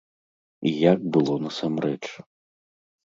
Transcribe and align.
І 0.69 0.71
як 0.93 0.99
было 1.17 1.37
насамрэч? 1.45 2.01